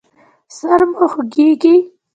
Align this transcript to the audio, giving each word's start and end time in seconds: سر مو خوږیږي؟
سر 0.57 0.81
مو 0.89 1.05
خوږیږي؟ 1.11 1.75